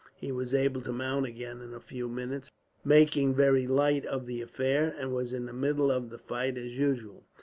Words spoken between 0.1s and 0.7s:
He was